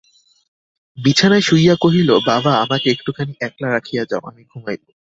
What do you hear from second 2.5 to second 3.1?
আমাকে